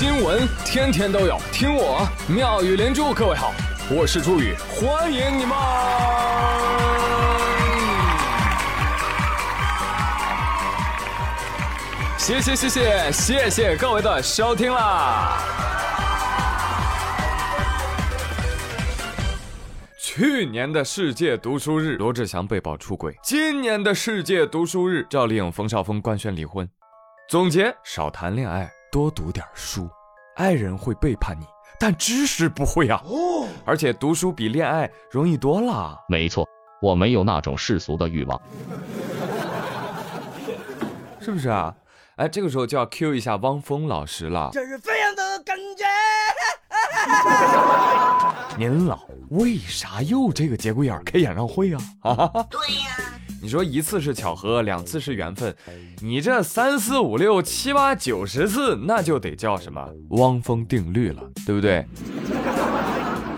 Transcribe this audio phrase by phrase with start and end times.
[0.00, 3.12] 新闻天天都有，听我妙语连珠。
[3.12, 3.52] 各位好，
[3.90, 5.54] 我是朱宇，欢迎你们！
[12.16, 15.36] 谢谢谢谢谢谢各位的收听啦！
[19.98, 26.66] 去年的世界读书日，罗志祥被曝出轨；今年的世界读书日，赵丽颖、冯绍峰官宣离婚。
[27.28, 29.88] 总结：少谈恋爱，多读点书。
[30.36, 31.44] 爱人会背叛你，
[31.78, 33.02] 但知识不会啊！
[33.04, 35.98] 哦，而且读书比恋爱容易多了。
[36.08, 36.48] 没错，
[36.80, 38.40] 我没有那种世俗的欲望，
[41.20, 41.74] 是不是啊？
[42.16, 44.50] 哎，这个时候就要 Q 一下汪峰老师了。
[44.52, 45.84] 这是飞扬的感觉。
[48.56, 49.00] 您老
[49.30, 51.80] 为啥又这个节骨眼开演唱会啊？
[52.02, 53.19] 啊， 对呀。
[53.42, 55.54] 你说一次是巧合，两次是缘分，
[56.00, 61.86] 你这三四五六七八九十次，那就得叫什么汪峰定律了，对不对？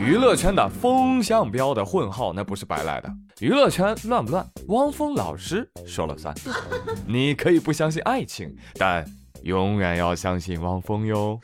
[0.01, 3.09] 娱乐圈的风向标的混号那不是白来的。
[3.39, 4.45] 娱乐圈乱不乱？
[4.67, 6.35] 汪峰老师说了算。
[7.07, 9.05] 你可以不相信爱情，但
[9.43, 11.39] 永远要相信汪峰哟。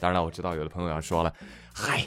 [0.00, 1.30] 当然了，我知道有的朋友要说了，
[1.74, 2.06] 嗨，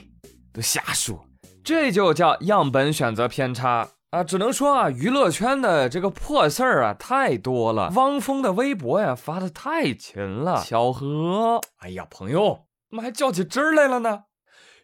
[0.52, 1.24] 都瞎说。
[1.64, 4.22] 这就叫样本选择偏差啊！
[4.22, 7.90] 只能说啊，娱乐圈的这个破事儿啊太多了。
[7.96, 11.62] 汪峰的微博呀发的太勤了，巧合。
[11.78, 14.24] 哎呀，朋友，怎么还较起真儿来了呢？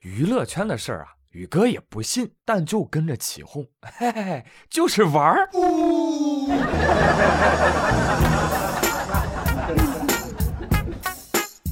[0.02, 5.50] 娱乐圈的事儿啊，宇哥也不信，但就跟着起哄，嘿嘿嘿，就是玩儿。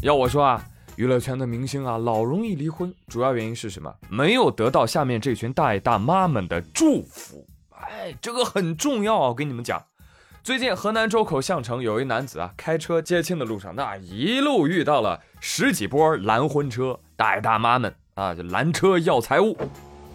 [0.01, 0.61] 要我说啊。
[0.97, 3.93] 娱乐圈的明星啊，老容易离婚，主要原因是什么？
[4.09, 7.45] 没有得到下面这群大爷大妈们的祝福。
[7.69, 9.27] 哎，这个很重要啊！
[9.27, 9.79] 我跟你们讲，
[10.43, 19.55] 最近河南周口项城有一男子啊，开车接亲的路上，那一路遇到了十几波拦婚车，大爷大妈们啊，就拦车要财物。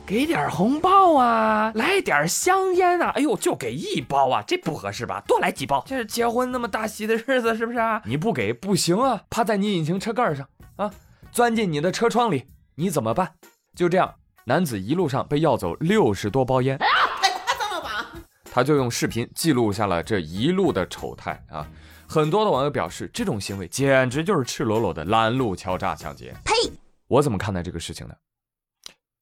[0.04, 3.10] 给点红包啊，来点香烟啊！
[3.14, 5.22] 哎呦，就给一包啊，这不合适吧？
[5.28, 8.02] 多来几包，这是结婚那么大喜的日子，是不是啊？
[8.04, 10.46] 你不给不行啊，趴在你引擎车盖上
[10.76, 10.92] 啊，
[11.30, 13.34] 钻进你的车窗里，你怎么办？
[13.74, 18.12] 就这样，男子一路上被要走六十多包烟，太夸张了吧？
[18.44, 21.66] 他就用视频记录下了这一路的丑态啊！
[22.08, 26.34] 很多的网友表示，这种行为简直就是赤裸裸的拦路敲诈抢劫。
[26.44, 26.52] 呸！
[27.08, 28.14] 我怎么看待这个事情呢？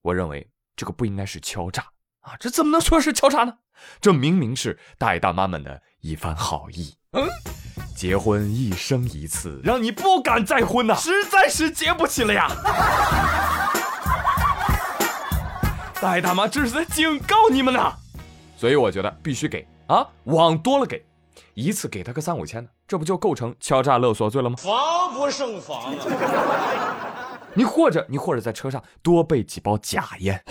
[0.02, 0.48] 我认为。
[0.76, 1.82] 这个不应该是敲诈
[2.20, 2.34] 啊！
[2.40, 3.52] 这怎么能说是敲诈呢？
[4.00, 6.94] 这明明是大爷大妈们的一番好意。
[7.10, 7.28] 嗯，
[8.00, 12.48] 结婚一生一次，让你不敢再婚呐，实在是结不起了呀！
[16.00, 17.92] 大爷大妈这是在警告你们呢，
[18.56, 19.68] 所以我觉得必须给。
[19.86, 21.04] 啊，往多了给，
[21.52, 24.56] 一次给他个三五千的，这不就构成敲诈勒索罪了吗？
[24.56, 25.92] 防不胜防。
[25.92, 27.36] 啊！
[27.52, 30.42] 你或者你或者在车上多备几包假烟，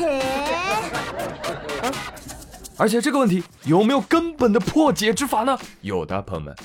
[2.77, 5.57] 而且这个问题有没有根本的破解之法呢？
[5.81, 6.55] 有的，朋友们，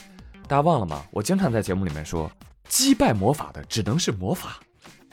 [0.47, 1.03] 大家忘了吗？
[1.11, 2.31] 我经常在节目里面说，
[2.69, 4.59] 击败魔法的只能是魔法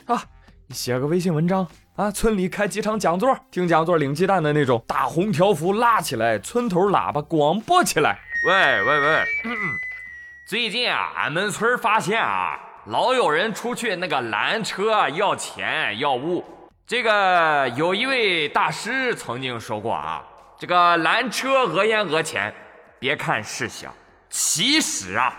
[0.06, 0.22] 啊！
[0.66, 1.66] 你写个微信文章
[1.96, 9.24] 啊，村里开几场讲座，听讲座领鸡蛋的那种，大红条幅拉起来，村头喇叭广播起来，喂喂喂，
[10.48, 12.58] 最近啊，俺们村发现啊。
[12.86, 16.44] 老有人出去那个拦车要钱要物，
[16.84, 20.20] 这个有一位大师曾经说过啊，
[20.58, 22.52] 这个拦车讹烟讹钱，
[22.98, 23.94] 别看事小，
[24.34, 25.30] 其实啊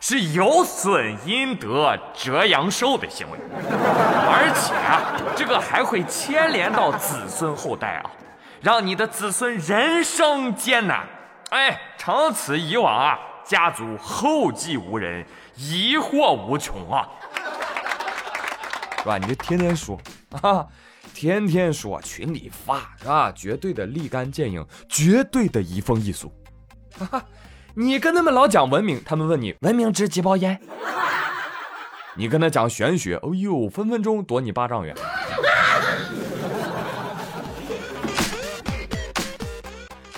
[0.00, 8.10] 是有损阴德折阳寿的行为，而且啊这个还会牵连到子孙后代啊，
[8.60, 11.06] 让你的子孙人生艰难，
[11.50, 15.24] 哎，长此以往啊，家族后继无人。
[15.54, 17.06] 疑惑无穷啊，
[18.98, 19.18] 是吧？
[19.18, 20.00] 你就天天说
[20.40, 20.66] 啊，
[21.14, 23.30] 天天说，群里发是吧？
[23.36, 26.32] 绝对的立竿见影，绝对的移风易俗。
[26.98, 27.24] 哈哈，
[27.74, 30.60] 你跟他们老讲文明，他们问你文明值几包烟？
[32.14, 34.94] 你跟他讲玄学，哦呦，分分钟躲你八丈远。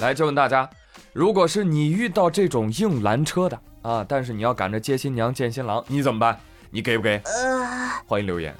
[0.01, 0.69] 来，就问大家，
[1.13, 3.61] 如果是你遇到这种硬拦车的？
[3.83, 4.05] 啊！
[4.09, 6.41] 但是你要赶着接新娘见新郎，你怎么办？
[6.71, 7.23] 你给不给？
[8.07, 8.53] 欢迎留言。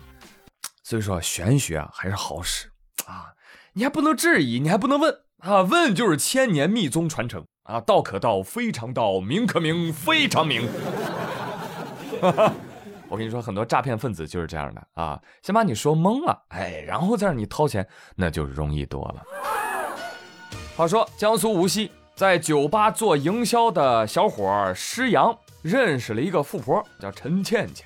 [0.85, 2.69] 所以说玄学啊还是好使
[3.07, 3.33] 啊，
[3.73, 10.69] 你还不能质疑，你还不能问啊，问就是千年密宗传承啊，道可道非常道，名可名非常名。
[13.09, 19.23] 我跟你说，很多诈骗分子就是这样的啊，先把你说懵了，哎，然后再让你掏钱，那就容易多了。
[20.77, 21.91] 话说江苏无锡。
[22.17, 27.85] 在酒吧做营销的小伙施阳认识了一个富婆叫陈倩倩。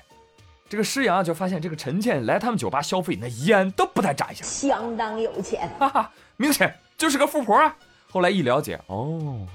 [0.69, 7.75] 这个施阳就发现这个陈倩来他们酒吧消费，那烟都不带眨一下，相当有钱，哈哈，明显就是个富婆啊。
[8.11, 9.47] 后来一了解，哦，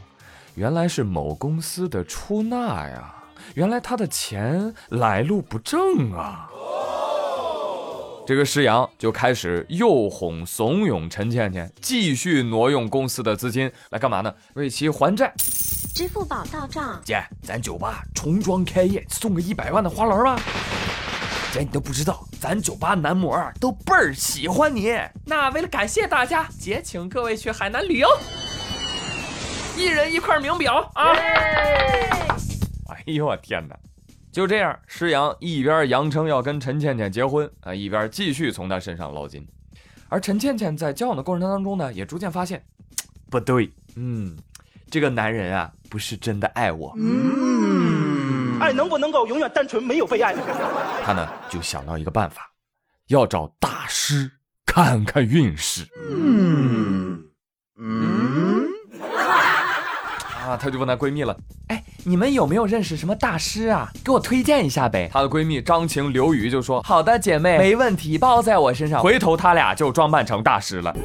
[0.55, 3.13] 原来是某公司的出纳呀，
[3.55, 6.49] 原来他的钱来路不正啊。
[8.27, 14.33] 这个施阳就开始诱哄怂恿陈倩倩继续挪用公司的资金来干嘛呢？
[14.55, 15.35] 为其还债。
[15.93, 20.41] 支付宝到账，姐，咱酒吧重装开业，送个一百万的花篮吧。
[21.53, 24.97] 姐，你都不知道，咱酒吧男模都倍儿喜欢你。
[25.27, 28.09] 那为了感谢大家，姐请各位去海南旅游，
[29.77, 31.13] 一人一块名表啊！
[32.89, 33.77] 哎呦我天哪！
[34.33, 39.47] 就这样，施阳一边扬称要跟陈倩倩结婚啊，一边继续从她身上捞金。
[40.09, 42.65] 而陈倩倩在交往的过程当中呢，也逐渐发现
[43.31, 44.37] 不对，嗯，
[44.91, 46.95] 这个男人啊，不是真的爱我。
[46.97, 50.35] 嗯爱能不能够永远单纯没有被爱？
[51.03, 52.49] 他呢就想到一个办法，
[53.09, 54.31] 要找大师
[54.65, 55.85] 看看运势。
[56.11, 57.25] 嗯
[57.77, 58.14] 嗯，
[60.55, 61.37] 啊，她就问她闺蜜了，
[61.67, 63.91] 哎，你们有没有认识什么大师啊？
[64.05, 65.11] 给我推荐一下呗。
[65.13, 70.95] 她的闺蜜张晴刘宇就说：“好的，姐妹，没问题，包在我身上。”回头他俩就装扮成大师了。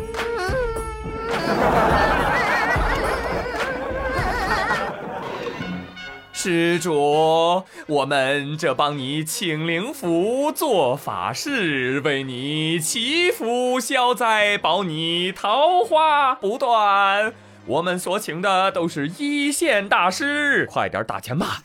[6.31, 17.33] 施主，我们这帮你请灵符做法事，为你祈福消灾，保你桃花不断。
[17.65, 21.61] 我们所请的都是一线大师，快点打钱吧！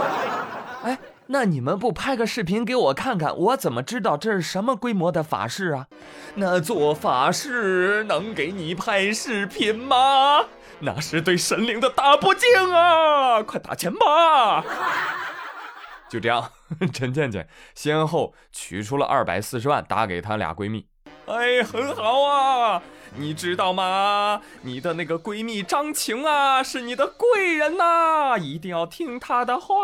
[0.82, 5.86] 哎，那你们不拍个视频给我看看，我怎么知道这是什么规模的法事啊？
[6.36, 10.44] 那做法事能给你拍视频吗？
[10.78, 13.42] 那是对神灵的大不敬啊！
[13.42, 14.64] 快打钱吧！
[16.08, 16.50] 就这样，
[16.94, 20.86] 陈倩倩先后取出了二百四十万，打给她俩闺蜜。
[21.26, 22.82] 哎，很好啊！
[23.18, 24.40] 你知道吗？
[24.62, 29.74] 你的那个闺蜜张晴啊，是你的贵人呐，一定要听她的话。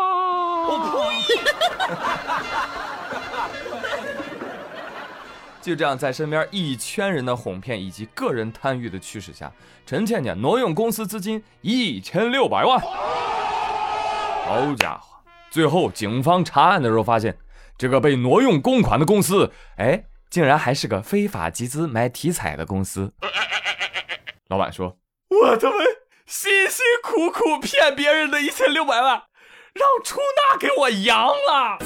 [0.67, 1.35] 我呸！
[5.61, 9.51] 就这样，在身边一圈人的哄骗以及个人贪欲的驱使下，
[9.85, 12.79] 陈倩倩挪用公司资金一千六百万。
[12.79, 15.17] 好家伙！
[15.49, 17.37] 最后警方查案的时候发现，
[17.77, 20.03] 这个被挪用公款的公司，哎，
[20.33, 23.13] 竟然还是个非法集资买体彩的公司。
[24.47, 24.97] 老板说
[25.29, 25.75] ：“我他妈
[26.25, 29.25] 辛辛苦苦骗别人的一千六百万，
[29.73, 30.19] 让出
[30.51, 31.77] 纳给我扬了。”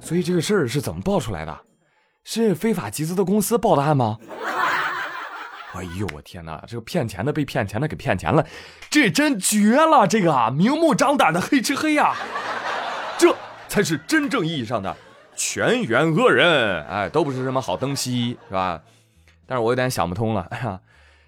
[0.00, 1.58] 所以这个事儿是怎么爆出来的？
[2.22, 4.18] 是非法集资的公司报的案吗？
[5.74, 6.62] 哎呦我天哪！
[6.66, 8.46] 这个骗钱的被骗钱的给骗钱了，
[8.90, 10.06] 这真绝了！
[10.06, 12.14] 这个啊，明目张胆的黑吃黑呀，
[13.18, 13.34] 这
[13.68, 14.94] 才是真正意义上的
[15.34, 16.84] 全员恶人！
[16.86, 18.82] 哎，都不是什么好东西，是吧？
[19.46, 20.80] 但是我有点想不通了， 哎呀，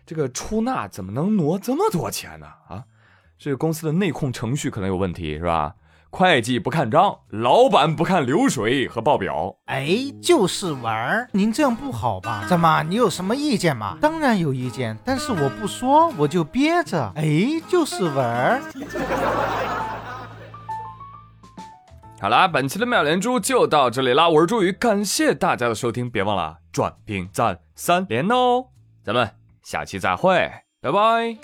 [0.05, 2.47] 这个出纳怎么能挪这么多钱呢？
[2.69, 2.85] 啊，
[3.39, 5.75] 这个公司的内控程序可能有问题，是吧？
[6.15, 9.89] 会计不看账，老板不看流水和报表，哎，
[10.23, 11.29] 就是玩儿。
[11.33, 12.45] 您这样不好吧？
[12.49, 13.99] 怎么，你有什么意见吗？
[14.01, 17.13] 当然有意见，但是我不说，我就憋着。
[17.17, 18.63] 哎，就是玩儿。
[22.23, 28.67] 好啦，本期的妙连珠就到这里啦，我是朱宇，感谢大家的收听，别忘了转评赞三连哦，
[29.05, 29.29] 咱们
[29.65, 30.49] 下期再会，
[30.81, 31.37] 拜拜。